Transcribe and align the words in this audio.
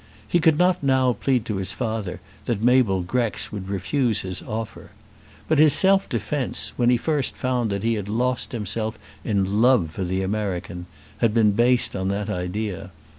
He 0.27 0.39
could 0.39 0.57
not 0.57 0.81
now 0.81 1.13
plead 1.13 1.45
to 1.45 1.57
his 1.57 1.73
father 1.73 2.21
that 2.45 2.63
Mabel 2.63 3.03
Grex 3.03 3.51
would 3.51 3.69
refuse 3.69 4.21
his 4.21 4.41
offer. 4.41 4.89
But 5.47 5.59
his 5.59 5.73
self 5.73 6.09
defence, 6.09 6.73
when 6.75 6.97
first 6.97 7.33
he 7.35 7.39
found 7.39 7.69
that 7.69 7.83
he 7.83 7.93
had 7.93 8.09
lost 8.09 8.51
himself 8.51 8.97
in 9.23 9.61
love 9.61 9.91
for 9.91 10.03
the 10.03 10.23
American, 10.23 10.87
had 11.19 11.35
been 11.35 11.51
based 11.51 11.95
on 11.95 12.07
that 12.07 12.31
idea. 12.31 12.89